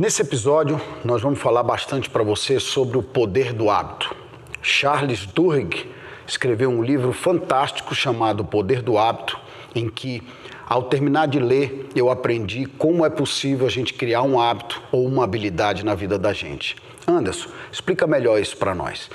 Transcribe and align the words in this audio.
Nesse 0.00 0.22
episódio, 0.22 0.80
nós 1.04 1.20
vamos 1.20 1.38
falar 1.38 1.62
bastante 1.62 2.08
para 2.08 2.22
você 2.22 2.58
sobre 2.58 2.96
o 2.96 3.02
poder 3.02 3.52
do 3.52 3.68
hábito. 3.68 4.16
Charles 4.62 5.26
Duhigg 5.26 5.90
escreveu 6.26 6.70
um 6.70 6.82
livro 6.82 7.12
fantástico 7.12 7.94
chamado 7.94 8.40
O 8.40 8.46
Poder 8.46 8.80
do 8.80 8.96
Hábito, 8.96 9.38
em 9.74 9.90
que, 9.90 10.22
ao 10.66 10.84
terminar 10.84 11.28
de 11.28 11.38
ler, 11.38 11.90
eu 11.94 12.10
aprendi 12.10 12.64
como 12.64 13.04
é 13.04 13.10
possível 13.10 13.66
a 13.66 13.70
gente 13.70 13.92
criar 13.92 14.22
um 14.22 14.40
hábito 14.40 14.80
ou 14.90 15.06
uma 15.06 15.22
habilidade 15.22 15.84
na 15.84 15.94
vida 15.94 16.18
da 16.18 16.32
gente. 16.32 16.76
Anderson, 17.06 17.50
explica 17.70 18.06
melhor 18.06 18.40
isso 18.40 18.56
para 18.56 18.74
nós. 18.74 19.10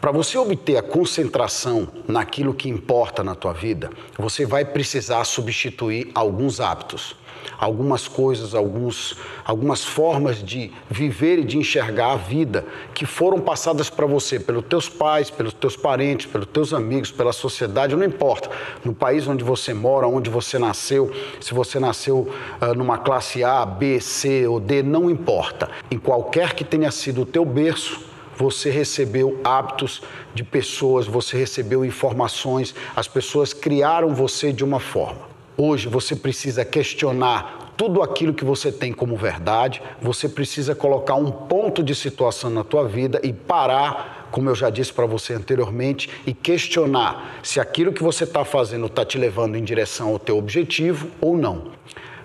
Para 0.00 0.12
você 0.12 0.38
obter 0.38 0.76
a 0.76 0.82
concentração 0.82 1.88
naquilo 2.06 2.54
que 2.54 2.68
importa 2.68 3.24
na 3.24 3.34
tua 3.34 3.52
vida, 3.52 3.90
você 4.16 4.46
vai 4.46 4.64
precisar 4.64 5.24
substituir 5.24 6.10
alguns 6.14 6.60
hábitos 6.60 7.16
algumas 7.58 8.06
coisas, 8.06 8.54
alguns, 8.54 9.16
algumas 9.44 9.84
formas 9.84 10.42
de 10.42 10.70
viver 10.88 11.40
e 11.40 11.44
de 11.44 11.58
enxergar 11.58 12.12
a 12.12 12.16
vida 12.16 12.64
que 12.94 13.04
foram 13.04 13.40
passadas 13.40 13.90
para 13.90 14.06
você 14.06 14.38
pelos 14.38 14.64
teus 14.64 14.88
pais, 14.88 15.30
pelos 15.30 15.52
teus 15.52 15.76
parentes, 15.76 16.26
pelos 16.26 16.46
teus 16.46 16.72
amigos, 16.72 17.10
pela 17.10 17.32
sociedade, 17.32 17.96
não 17.96 18.04
importa. 18.04 18.50
No 18.84 18.94
país 18.94 19.26
onde 19.26 19.42
você 19.42 19.74
mora, 19.74 20.06
onde 20.06 20.30
você 20.30 20.58
nasceu, 20.58 21.12
se 21.40 21.52
você 21.52 21.80
nasceu 21.80 22.28
uh, 22.60 22.74
numa 22.74 22.98
classe 22.98 23.42
A, 23.42 23.66
B, 23.66 24.00
C 24.00 24.46
ou 24.46 24.60
D, 24.60 24.82
não 24.82 25.10
importa. 25.10 25.68
Em 25.90 25.98
qualquer 25.98 26.54
que 26.54 26.64
tenha 26.64 26.90
sido 26.90 27.22
o 27.22 27.26
teu 27.26 27.44
berço, 27.44 28.08
você 28.38 28.70
recebeu 28.70 29.40
hábitos 29.42 30.00
de 30.32 30.44
pessoas, 30.44 31.06
você 31.06 31.36
recebeu 31.36 31.84
informações, 31.84 32.72
as 32.94 33.08
pessoas 33.08 33.52
criaram 33.52 34.14
você 34.14 34.52
de 34.52 34.64
uma 34.64 34.78
forma. 34.78 35.22
Hoje 35.56 35.88
você 35.88 36.14
precisa 36.14 36.64
questionar 36.64 37.74
tudo 37.76 38.00
aquilo 38.00 38.32
que 38.32 38.44
você 38.44 38.70
tem 38.70 38.92
como 38.92 39.16
verdade, 39.16 39.82
você 40.00 40.28
precisa 40.28 40.72
colocar 40.74 41.16
um 41.16 41.30
ponto 41.30 41.82
de 41.82 41.94
situação 41.94 42.48
na 42.48 42.62
tua 42.62 42.86
vida 42.86 43.20
e 43.24 43.32
parar, 43.32 44.28
como 44.30 44.48
eu 44.48 44.54
já 44.54 44.70
disse 44.70 44.92
para 44.92 45.06
você 45.06 45.34
anteriormente, 45.34 46.08
e 46.24 46.32
questionar 46.32 47.40
se 47.42 47.58
aquilo 47.58 47.92
que 47.92 48.02
você 48.02 48.22
está 48.22 48.44
fazendo 48.44 48.86
está 48.86 49.04
te 49.04 49.18
levando 49.18 49.56
em 49.56 49.64
direção 49.64 50.10
ao 50.10 50.18
teu 50.18 50.38
objetivo 50.38 51.08
ou 51.20 51.36
não. 51.36 51.72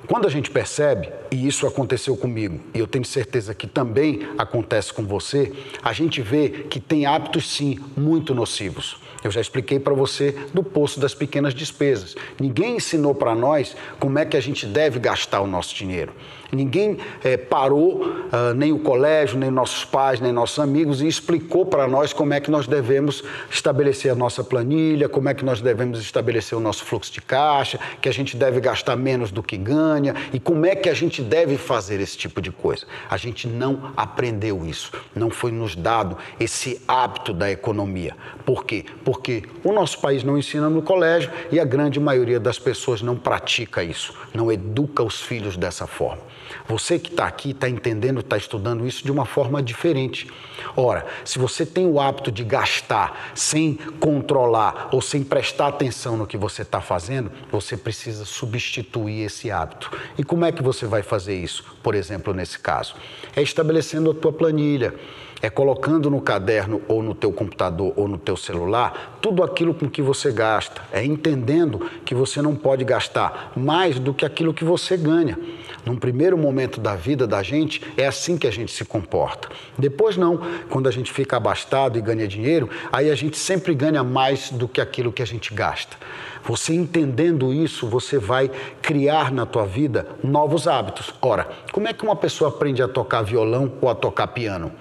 Quando 0.08 0.28
a 0.28 0.30
gente 0.30 0.52
percebe, 0.52 1.09
e 1.32 1.48
isso 1.48 1.66
aconteceu 1.66 2.18
comigo, 2.18 2.59
e 2.73 2.80
eu 2.80 2.86
tenho 2.86 3.06
certeza 3.06 3.54
que 3.56 3.66
também 3.66 4.28
acontece 4.38 4.94
com 4.94 5.06
você, 5.06 5.54
a 5.82 5.94
gente 5.94 6.22
vê 6.22 6.50
que 6.50 6.80
tem 6.80 7.06
hábitos 7.06 7.50
sim 7.50 7.80
muito 7.95 8.36
nocivos. 8.36 9.02
Eu 9.23 9.32
já 9.32 9.40
expliquei 9.40 9.80
para 9.80 9.94
você 9.94 10.36
do 10.54 10.62
poço 10.62 11.00
das 11.00 11.14
pequenas 11.14 11.54
despesas. 11.54 12.16
Ninguém 12.38 12.76
ensinou 12.76 13.16
para 13.16 13.33
nós 13.33 13.73
como 13.98 14.20
é 14.20 14.26
que 14.26 14.36
a 14.36 14.42
gente 14.42 14.66
deve 14.66 15.00
gastar 15.00 15.39
o 15.39 15.48
nosso 15.48 15.73
dinheiro. 15.73 16.11
Ninguém 16.52 16.98
é, 17.23 17.36
parou, 17.36 18.04
uh, 18.04 18.54
nem 18.56 18.72
o 18.72 18.80
colégio, 18.80 19.39
nem 19.39 19.50
nossos 19.50 19.86
pais, 19.86 20.20
nem 20.20 20.32
nossos 20.32 20.60
amigos, 20.60 21.02
e 21.02 21.08
explicou 21.08 21.66
para 21.66 21.88
nós 21.88 22.14
como 22.14 22.33
é 22.33 22.39
que 22.39 22.52
nós 22.52 22.67
devemos 22.67 23.23
estabelecer 23.50 24.11
a 24.11 24.16
nossa 24.16 24.44
planilha, 24.44 25.10
como 25.10 25.30
é 25.30 25.33
que 25.33 25.44
nós 25.44 25.61
devemos 25.61 26.00
estabelecer 26.00 26.56
o 26.56 26.61
nosso 26.61 26.86
fluxo 26.86 27.11
de 27.11 27.22
caixa, 27.22 27.80
que 28.00 28.08
a 28.08 28.11
gente 28.11 28.38
deve 28.38 28.60
gastar 28.60 28.95
menos 28.95 29.32
do 29.32 29.42
que 29.42 29.58
ganha 29.58 29.92
e 30.31 30.39
como 30.39 30.65
é 30.65 30.76
que 30.76 30.89
a 30.89 30.93
gente 30.93 31.21
deve 31.21 31.58
fazer 31.58 31.99
esse 31.99 32.17
tipo 32.17 32.42
de 32.42 32.52
coisa. 32.52 32.86
A 33.09 33.17
gente 33.17 33.48
não 33.48 33.92
aprendeu 33.95 34.65
isso, 34.65 34.92
não 35.15 35.30
foi 35.30 35.52
nos 35.52 35.76
dado 35.76 36.17
esse 36.39 36.81
hábito 36.87 37.33
da 37.33 37.52
economia. 37.52 38.15
Por 38.45 38.65
quê? 38.65 38.86
Porque 39.03 39.43
o 39.64 39.71
nosso 39.71 39.99
país 39.99 40.23
não 40.23 40.37
ensina 40.37 40.70
no 40.70 40.82
colégio 40.82 41.32
e 41.52 41.59
a 41.59 41.65
grande 41.65 41.99
maioria 41.99 42.39
das 42.39 42.59
pessoas 42.59 43.02
não 43.02 43.15
pratica 43.15 43.83
isso, 43.83 44.14
não 44.33 44.52
educa 44.52 45.03
os 45.03 45.21
filhos 45.21 45.58
dessa 45.58 45.87
forma. 45.87 46.33
Você 46.67 46.99
que 46.99 47.09
está 47.09 47.26
aqui 47.26 47.52
está 47.52 47.67
entendendo, 47.70 48.20
está 48.20 48.37
estudando 48.37 48.87
isso 48.87 49.03
de 49.03 49.11
uma 49.11 49.26
forma 49.26 49.61
diferente. 49.61 50.30
Ora, 50.76 51.05
se 51.26 51.39
você 51.39 51.65
tem 51.65 51.86
o 51.86 51.99
hábito 51.99 52.32
de 52.32 52.43
gastar 52.43 53.32
sem 53.36 53.76
controlar 53.99 54.89
ou 54.92 55.02
sem 55.02 55.23
prestar 55.23 55.67
atenção 55.67 56.15
no 56.15 56.27
que 56.27 56.37
você 56.37 56.61
está 56.61 56.80
fazendo, 56.82 57.32
você 57.52 57.76
precisa 57.76 58.26
substituir 58.26 59.23
esse 59.23 59.52
hábito. 59.52 59.83
E 60.17 60.23
como 60.23 60.45
é 60.45 60.52
que 60.52 60.64
você 60.64 60.86
vai 60.86 61.02
fazer 61.02 61.36
isso? 61.36 61.64
Por 61.82 61.95
exemplo, 61.95 62.33
nesse 62.33 62.60
caso, 62.60 62.95
é 63.36 63.42
estabelecendo 63.42 64.11
a 64.11 64.14
tua 64.14 64.32
planilha 64.32 64.94
é 65.43 65.49
colocando 65.49 66.09
no 66.09 66.21
caderno 66.21 66.81
ou 66.87 67.04
no 67.04 67.14
teu 67.14 67.30
computador 67.33 67.92
ou 67.98 68.08
no 68.08 68.17
teu 68.17 68.37
celular 68.37 69.20
tudo 69.21 69.43
aquilo 69.43 69.73
com 69.73 69.89
que 69.89 70.02
você 70.02 70.31
gasta, 70.31 70.81
é 70.92 71.04
entendendo 71.04 71.89
que 72.05 72.15
você 72.15 72.42
não 72.42 72.55
pode 72.55 72.86
gastar 72.86 73.52
mais 73.55 73.99
do 73.99 74.14
que 74.14 74.26
aquilo 74.26 74.53
que 74.53 74.64
você 74.64 74.95
ganha. 74.95 75.37
Num 75.86 75.98
primeiro 75.98 76.37
momento 76.37 76.80
da 76.80 76.95
vida 76.95 77.27
da 77.27 77.43
gente, 77.43 77.82
é 77.98 78.08
assim 78.08 78.37
que 78.37 78.48
a 78.48 78.52
gente 78.52 78.71
se 78.71 78.86
comporta. 78.86 79.49
Depois 79.77 80.15
não, 80.15 80.39
quando 80.70 80.87
a 80.87 80.92
gente 80.92 81.11
fica 81.11 81.36
abastado 81.36 81.98
e 81.98 82.02
ganha 82.02 82.26
dinheiro, 82.26 82.70
aí 82.89 83.11
a 83.11 83.15
gente 83.15 83.37
sempre 83.37 83.73
ganha 83.73 84.02
mais 84.02 84.49
do 84.49 84.65
que 84.65 84.80
aquilo 84.80 85.11
que 85.11 85.21
a 85.21 85.26
gente 85.27 85.53
gasta. 85.53 85.98
Você 86.45 86.73
entendendo 86.73 87.53
isso, 87.53 87.87
você 87.87 88.17
vai 88.17 88.49
criar 88.82 89.32
na 89.32 89.45
tua 89.45 89.65
vida 89.65 90.08
novos 90.21 90.67
hábitos. 90.67 91.14
Ora, 91.21 91.49
como 91.71 91.87
é 91.87 91.93
que 91.93 92.03
uma 92.03 92.15
pessoa 92.15 92.49
aprende 92.49 92.82
a 92.82 92.87
tocar 92.87 93.21
violão 93.21 93.73
ou 93.82 93.89
a 93.89 93.95
tocar 93.95 94.27
piano? 94.27 94.71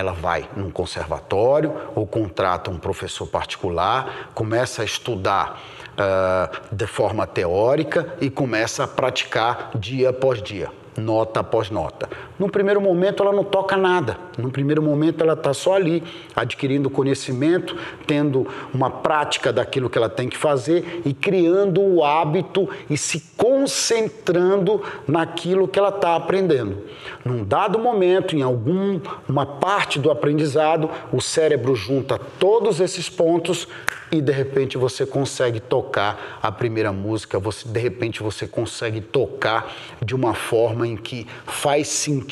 Ela 0.00 0.12
vai 0.12 0.48
num 0.56 0.70
conservatório 0.70 1.74
ou 1.94 2.06
contrata 2.06 2.70
um 2.70 2.78
professor 2.78 3.26
particular, 3.26 4.30
começa 4.34 4.80
a 4.80 4.84
estudar 4.84 5.60
uh, 5.92 6.74
de 6.74 6.86
forma 6.86 7.26
teórica 7.26 8.14
e 8.20 8.30
começa 8.30 8.84
a 8.84 8.88
praticar 8.88 9.70
dia 9.74 10.08
após 10.08 10.42
dia 10.42 10.70
nota 10.96 11.40
após 11.40 11.70
nota. 11.70 12.08
No 12.40 12.48
primeiro 12.48 12.80
momento, 12.80 13.22
ela 13.22 13.34
não 13.34 13.44
toca 13.44 13.76
nada. 13.76 14.16
No 14.38 14.50
primeiro 14.50 14.82
momento, 14.82 15.22
ela 15.22 15.34
está 15.34 15.52
só 15.52 15.74
ali, 15.74 16.02
adquirindo 16.34 16.88
conhecimento, 16.88 17.76
tendo 18.06 18.46
uma 18.72 18.88
prática 18.88 19.52
daquilo 19.52 19.90
que 19.90 19.98
ela 19.98 20.08
tem 20.08 20.26
que 20.26 20.38
fazer 20.38 21.02
e 21.04 21.12
criando 21.12 21.82
o 21.82 22.02
hábito 22.02 22.66
e 22.88 22.96
se 22.96 23.20
concentrando 23.36 24.82
naquilo 25.06 25.68
que 25.68 25.78
ela 25.78 25.90
está 25.90 26.16
aprendendo. 26.16 26.78
Num 27.22 27.44
dado 27.44 27.78
momento, 27.78 28.34
em 28.34 28.40
alguma 28.40 29.44
parte 29.44 29.98
do 29.98 30.10
aprendizado, 30.10 30.88
o 31.12 31.20
cérebro 31.20 31.74
junta 31.74 32.18
todos 32.38 32.80
esses 32.80 33.10
pontos 33.10 33.68
e 34.10 34.20
de 34.20 34.32
repente 34.32 34.78
você 34.78 35.04
consegue 35.04 35.60
tocar 35.60 36.38
a 36.42 36.50
primeira 36.50 36.90
música, 36.90 37.38
você 37.38 37.68
de 37.68 37.78
repente 37.78 38.22
você 38.22 38.44
consegue 38.46 39.00
tocar 39.00 39.72
de 40.04 40.16
uma 40.16 40.34
forma 40.34 40.88
em 40.88 40.96
que 40.96 41.28
faz 41.44 41.86
sentido 41.86 42.29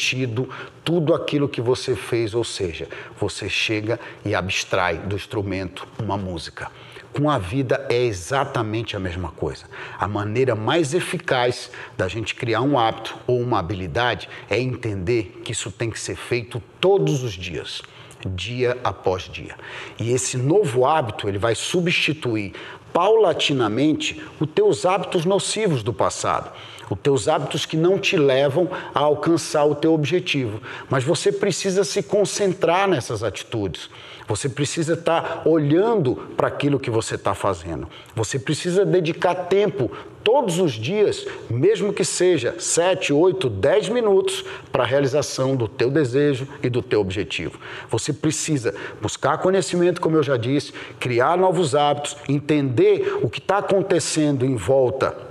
tudo 0.84 1.14
aquilo 1.14 1.48
que 1.48 1.60
você 1.60 1.94
fez, 1.96 2.34
ou 2.34 2.44
seja, 2.44 2.88
você 3.18 3.48
chega 3.48 3.98
e 4.24 4.34
abstrai 4.34 4.98
do 4.98 5.16
instrumento 5.16 5.86
uma 5.98 6.16
música. 6.16 6.70
Com 7.12 7.30
a 7.30 7.38
vida 7.38 7.86
é 7.88 8.04
exatamente 8.04 8.96
a 8.96 9.00
mesma 9.00 9.30
coisa. 9.30 9.64
A 9.98 10.06
maneira 10.06 10.54
mais 10.54 10.94
eficaz 10.94 11.70
da 11.96 12.06
gente 12.06 12.34
criar 12.34 12.60
um 12.60 12.78
hábito 12.78 13.16
ou 13.26 13.40
uma 13.40 13.58
habilidade 13.58 14.28
é 14.48 14.60
entender 14.60 15.40
que 15.44 15.52
isso 15.52 15.70
tem 15.70 15.90
que 15.90 15.98
ser 15.98 16.16
feito 16.16 16.62
todos 16.80 17.22
os 17.22 17.32
dias 17.32 17.82
dia 18.26 18.76
após 18.82 19.24
dia. 19.24 19.54
E 19.98 20.10
esse 20.10 20.36
novo 20.36 20.84
hábito, 20.84 21.28
ele 21.28 21.38
vai 21.38 21.54
substituir 21.54 22.52
paulatinamente 22.92 24.22
os 24.40 24.48
teus 24.50 24.84
hábitos 24.84 25.24
nocivos 25.24 25.82
do 25.82 25.92
passado, 25.92 26.50
os 26.90 26.98
teus 26.98 27.28
hábitos 27.28 27.66
que 27.66 27.76
não 27.76 27.98
te 27.98 28.16
levam 28.16 28.68
a 28.94 29.00
alcançar 29.00 29.64
o 29.64 29.74
teu 29.74 29.92
objetivo. 29.92 30.60
Mas 30.88 31.04
você 31.04 31.30
precisa 31.30 31.84
se 31.84 32.02
concentrar 32.02 32.88
nessas 32.88 33.22
atitudes. 33.22 33.90
Você 34.26 34.48
precisa 34.48 34.92
estar 34.92 35.42
olhando 35.46 36.16
para 36.36 36.48
aquilo 36.48 36.78
que 36.78 36.90
você 36.90 37.14
está 37.14 37.34
fazendo. 37.34 37.88
Você 38.14 38.38
precisa 38.38 38.84
dedicar 38.84 39.34
tempo 39.34 39.90
todos 40.28 40.58
os 40.58 40.72
dias, 40.72 41.26
mesmo 41.48 41.90
que 41.90 42.04
seja 42.04 42.54
7, 42.58 43.14
8, 43.14 43.48
10 43.48 43.88
minutos, 43.88 44.44
para 44.70 44.82
a 44.82 44.86
realização 44.86 45.56
do 45.56 45.66
teu 45.66 45.90
desejo 45.90 46.46
e 46.62 46.68
do 46.68 46.82
teu 46.82 47.00
objetivo. 47.00 47.58
Você 47.88 48.12
precisa 48.12 48.74
buscar 49.00 49.38
conhecimento, 49.38 50.02
como 50.02 50.16
eu 50.16 50.22
já 50.22 50.36
disse, 50.36 50.74
criar 51.00 51.38
novos 51.38 51.74
hábitos, 51.74 52.14
entender 52.28 53.20
o 53.22 53.30
que 53.30 53.38
está 53.38 53.56
acontecendo 53.56 54.44
em 54.44 54.54
volta 54.54 55.27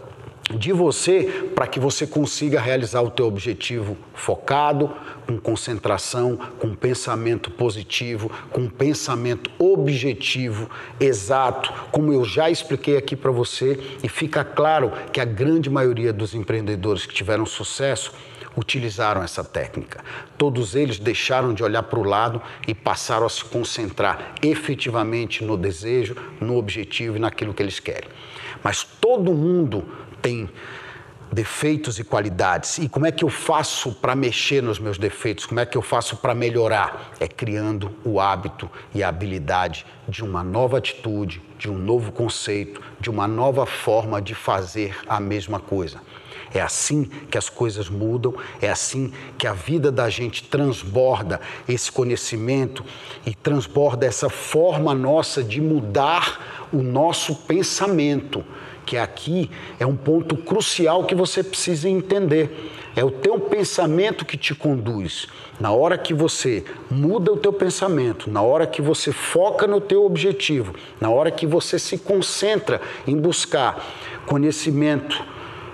de 0.49 0.71
você 0.71 1.49
para 1.53 1.67
que 1.67 1.79
você 1.79 2.07
consiga 2.07 2.59
realizar 2.59 3.01
o 3.01 3.09
teu 3.09 3.27
objetivo 3.27 3.97
focado, 4.13 4.91
com 5.25 5.37
concentração, 5.37 6.37
com 6.57 6.73
pensamento 6.73 7.51
positivo, 7.51 8.31
com 8.51 8.69
pensamento 8.69 9.51
objetivo, 9.59 10.69
exato, 10.99 11.73
como 11.91 12.13
eu 12.13 12.23
já 12.23 12.49
expliquei 12.49 12.97
aqui 12.97 13.15
para 13.15 13.31
você, 13.31 13.77
e 14.01 14.07
fica 14.07 14.43
claro 14.43 14.91
que 15.11 15.19
a 15.19 15.25
grande 15.25 15.69
maioria 15.69 16.13
dos 16.13 16.33
empreendedores 16.33 17.05
que 17.05 17.13
tiveram 17.13 17.45
sucesso 17.45 18.13
utilizaram 18.55 19.21
essa 19.21 19.43
técnica. 19.43 20.03
Todos 20.37 20.75
eles 20.75 20.97
deixaram 20.97 21.53
de 21.53 21.63
olhar 21.63 21.83
para 21.83 21.99
o 21.99 22.03
lado 22.03 22.41
e 22.67 22.73
passaram 22.73 23.25
a 23.25 23.29
se 23.29 23.45
concentrar 23.45 24.33
efetivamente 24.41 25.43
no 25.43 25.55
desejo, 25.55 26.15
no 26.41 26.57
objetivo 26.57 27.17
e 27.17 27.19
naquilo 27.19 27.53
que 27.53 27.61
eles 27.61 27.79
querem. 27.79 28.09
Mas 28.63 28.83
todo 28.83 29.31
mundo 29.33 29.85
tem 30.21 30.49
defeitos 31.31 31.99
e 31.99 32.03
qualidades. 32.03 32.77
E 32.77 32.87
como 32.87 33.05
é 33.05 33.11
que 33.11 33.23
eu 33.23 33.29
faço 33.29 33.91
para 33.93 34.15
mexer 34.15 34.61
nos 34.61 34.79
meus 34.79 34.97
defeitos? 34.97 35.45
Como 35.45 35.59
é 35.59 35.65
que 35.65 35.77
eu 35.77 35.81
faço 35.81 36.17
para 36.17 36.33
melhorar? 36.33 37.11
É 37.19 37.27
criando 37.27 37.91
o 38.03 38.19
hábito 38.19 38.69
e 38.93 39.03
a 39.03 39.09
habilidade 39.09 39.85
de 40.07 40.23
uma 40.23 40.43
nova 40.43 40.77
atitude, 40.77 41.41
de 41.57 41.69
um 41.69 41.77
novo 41.77 42.11
conceito, 42.11 42.81
de 42.99 43.09
uma 43.09 43.27
nova 43.27 43.65
forma 43.65 44.21
de 44.21 44.33
fazer 44.33 44.97
a 45.07 45.19
mesma 45.19 45.59
coisa. 45.59 46.01
É 46.53 46.61
assim 46.61 47.03
que 47.29 47.37
as 47.37 47.49
coisas 47.49 47.89
mudam, 47.89 48.33
é 48.61 48.69
assim 48.69 49.11
que 49.37 49.45
a 49.45 49.53
vida 49.53 49.91
da 49.91 50.09
gente 50.09 50.43
transborda 50.43 51.41
esse 51.67 51.91
conhecimento 51.91 52.85
e 53.25 53.35
transborda 53.35 54.05
essa 54.05 54.29
forma 54.29 54.95
nossa 54.95 55.43
de 55.43 55.59
mudar 55.59 56.67
o 56.71 56.81
nosso 56.81 57.35
pensamento 57.35 58.45
que 58.87 58.97
aqui 58.97 59.51
é 59.77 59.85
um 59.85 59.97
ponto 59.97 60.37
crucial 60.37 61.03
que 61.03 61.13
você 61.13 61.43
precisa 61.43 61.89
entender. 61.89 62.71
É 62.95 63.03
o 63.03 63.11
teu 63.11 63.37
pensamento 63.37 64.25
que 64.25 64.37
te 64.37 64.55
conduz. 64.55 65.27
Na 65.59 65.71
hora 65.71 65.97
que 65.97 66.13
você 66.13 66.63
muda 66.89 67.33
o 67.33 67.37
teu 67.37 67.51
pensamento, 67.51 68.31
na 68.31 68.41
hora 68.41 68.65
que 68.65 68.81
você 68.81 69.11
foca 69.11 69.67
no 69.67 69.81
teu 69.81 70.05
objetivo, 70.05 70.73
na 71.01 71.09
hora 71.09 71.29
que 71.29 71.45
você 71.45 71.77
se 71.77 71.97
concentra 71.97 72.79
em 73.05 73.17
buscar 73.17 73.85
conhecimento, 74.25 75.21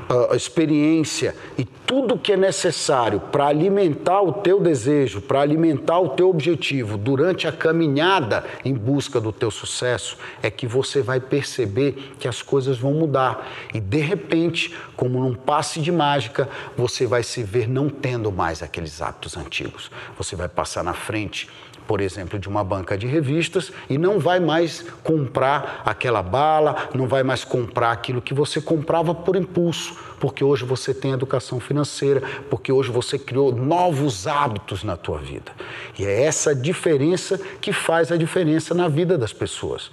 uh, 0.09 0.35
experiência 0.35 1.35
e 1.57 1.65
tudo 1.65 2.17
que 2.17 2.33
é 2.33 2.38
necessário 2.38 3.19
para 3.19 3.47
alimentar 3.47 4.21
o 4.21 4.33
teu 4.33 4.59
desejo, 4.59 5.21
para 5.21 5.41
alimentar 5.41 6.00
o 6.00 6.09
teu 6.09 6.29
objetivo 6.29 6.97
durante 6.97 7.47
a 7.47 7.51
caminhada 7.51 8.44
em 8.63 8.73
busca 8.73 9.19
do 9.19 9.31
teu 9.31 9.51
sucesso, 9.51 10.17
é 10.41 10.50
que 10.50 10.65
você 10.65 11.01
vai 11.01 11.19
perceber 11.19 12.13
que 12.19 12.27
as 12.27 12.41
coisas 12.41 12.77
vão 12.77 12.94
mudar 12.94 13.47
e 13.73 13.79
de 13.79 14.00
repente, 14.00 14.75
como 14.95 15.19
num 15.19 15.35
passe 15.35 15.79
de 15.81 15.91
mágica, 15.91 16.50
você 16.77 17.05
vai 17.05 17.23
se 17.23 17.44
ver 17.44 17.67
não 17.67 17.89
tendo 17.89 18.31
mais 18.31 18.63
aqueles 18.63 19.01
hábitos 19.01 19.38
antigos. 19.38 19.91
Você 20.17 20.35
vai 20.35 20.47
passar 20.47 20.83
na 20.83 20.94
frente 20.94 21.50
por 21.88 22.01
exemplo, 22.01 22.39
de 22.39 22.47
uma 22.47 22.63
banca 22.63 22.97
de 22.97 23.07
revistas 23.07 23.71
e 23.89 23.97
não 23.97 24.19
vai 24.19 24.39
mais 24.39 24.85
comprar 25.03 25.81
aquela 25.85 26.21
bala, 26.21 26.89
não 26.94 27.07
vai 27.07 27.24
mais 27.24 27.44
comprar 27.44 27.91
aquilo 27.91 28.21
que 28.21 28.33
você 28.33 28.62
comprava 28.62 29.13
por 29.13 29.35
impulso, 29.35 29.95
porque 30.19 30.44
hoje 30.44 30.65
você 30.65 30.94
tem 30.94 31.12
educação 31.12 31.59
financeira, 31.59 32.21
porque 32.50 32.71
hoje 32.71 32.91
você 32.91 33.19
criou 33.19 33.53
novos 33.53 34.27
hábitos 34.27 34.83
na 34.83 34.95
tua 34.95 35.18
vida. 35.18 35.51
E 35.97 36.06
é 36.06 36.24
essa 36.24 36.56
diferença 36.56 37.39
que 37.59 37.74
faz 37.74 38.12
a 38.12 38.18
diferença 38.18 38.74
na 38.74 38.88
vida 38.88 39.18
das 39.18 39.33
pessoas. 39.33 39.91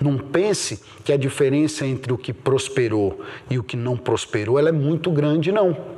Não 0.00 0.18
pense 0.18 0.82
que 1.04 1.12
a 1.12 1.16
diferença 1.16 1.86
entre 1.86 2.12
o 2.12 2.18
que 2.18 2.32
prosperou 2.32 3.20
e 3.48 3.58
o 3.58 3.62
que 3.62 3.76
não 3.76 3.96
prosperou 3.96 4.58
ela 4.58 4.68
é 4.68 4.72
muito 4.72 5.10
grande, 5.10 5.52
não. 5.52 5.93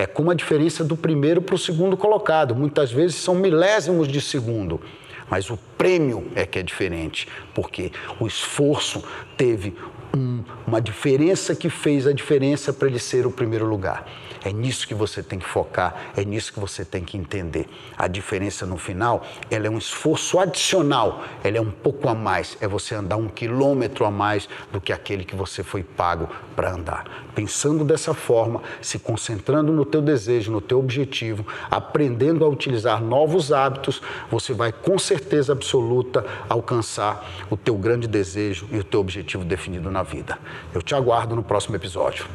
É 0.00 0.06
como 0.06 0.30
a 0.30 0.34
diferença 0.34 0.82
do 0.82 0.96
primeiro 0.96 1.42
para 1.42 1.54
o 1.54 1.58
segundo 1.58 1.94
colocado. 1.94 2.54
Muitas 2.54 2.90
vezes 2.90 3.16
são 3.16 3.34
milésimos 3.34 4.08
de 4.08 4.18
segundo. 4.18 4.80
Mas 5.28 5.50
o 5.50 5.58
prêmio 5.76 6.26
é 6.34 6.46
que 6.46 6.58
é 6.58 6.62
diferente, 6.62 7.28
porque 7.54 7.92
o 8.18 8.26
esforço 8.26 9.04
teve 9.36 9.76
um, 10.16 10.42
uma 10.66 10.80
diferença 10.80 11.54
que 11.54 11.68
fez 11.68 12.06
a 12.06 12.12
diferença 12.12 12.72
para 12.72 12.88
ele 12.88 12.98
ser 12.98 13.26
o 13.26 13.30
primeiro 13.30 13.66
lugar. 13.66 14.06
É 14.42 14.52
nisso 14.52 14.88
que 14.88 14.94
você 14.94 15.22
tem 15.22 15.38
que 15.38 15.46
focar, 15.46 16.12
é 16.16 16.24
nisso 16.24 16.52
que 16.52 16.58
você 16.58 16.82
tem 16.82 17.04
que 17.04 17.18
entender. 17.18 17.68
A 17.96 18.08
diferença 18.08 18.64
no 18.64 18.78
final, 18.78 19.26
ela 19.50 19.66
é 19.66 19.70
um 19.70 19.76
esforço 19.76 20.38
adicional, 20.38 21.22
ela 21.44 21.58
é 21.58 21.60
um 21.60 21.70
pouco 21.70 22.08
a 22.08 22.14
mais, 22.14 22.56
é 22.58 22.66
você 22.66 22.94
andar 22.94 23.16
um 23.16 23.28
quilômetro 23.28 24.04
a 24.06 24.10
mais 24.10 24.48
do 24.72 24.80
que 24.80 24.94
aquele 24.94 25.26
que 25.26 25.36
você 25.36 25.62
foi 25.62 25.82
pago 25.82 26.26
para 26.56 26.72
andar. 26.72 27.04
Pensando 27.34 27.84
dessa 27.84 28.14
forma, 28.14 28.62
se 28.80 28.98
concentrando 28.98 29.72
no 29.72 29.84
teu 29.84 30.00
desejo, 30.00 30.50
no 30.50 30.60
teu 30.60 30.78
objetivo, 30.78 31.46
aprendendo 31.70 32.42
a 32.42 32.48
utilizar 32.48 33.02
novos 33.02 33.52
hábitos, 33.52 34.00
você 34.30 34.54
vai 34.54 34.72
com 34.72 34.98
certeza 34.98 35.52
absoluta 35.52 36.24
alcançar 36.48 37.28
o 37.50 37.58
teu 37.58 37.74
grande 37.74 38.06
desejo 38.06 38.66
e 38.72 38.78
o 38.78 38.84
teu 38.84 39.00
objetivo 39.00 39.44
definido 39.44 39.90
na 40.00 40.02
vida. 40.02 40.38
Eu 40.74 40.82
te 40.82 40.94
aguardo 40.94 41.36
no 41.36 41.42
próximo 41.42 41.76
episódio. 41.76 42.26